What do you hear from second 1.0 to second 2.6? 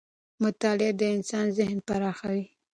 انسان ذهن پراخوي